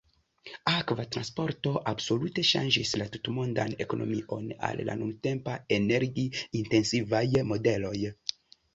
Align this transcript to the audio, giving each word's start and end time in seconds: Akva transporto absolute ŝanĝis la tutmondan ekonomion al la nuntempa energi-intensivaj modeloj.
Akva 0.69 1.03
transporto 1.15 1.73
absolute 1.91 2.45
ŝanĝis 2.53 2.95
la 3.03 3.07
tutmondan 3.17 3.77
ekonomion 3.87 4.51
al 4.73 4.85
la 4.91 4.99
nuntempa 5.05 5.57
energi-intensivaj 5.81 7.25
modeloj. 7.55 7.97